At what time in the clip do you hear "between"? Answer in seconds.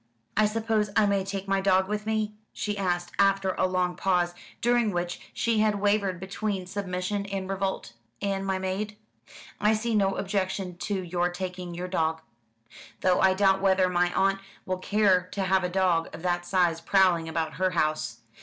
6.19-6.65